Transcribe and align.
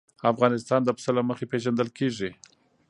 افغانستان 0.31 0.81
د 0.83 0.89
پسه 0.97 1.11
له 1.17 1.21
مخې 1.29 1.45
پېژندل 1.51 1.89
کېږي. 1.97 2.29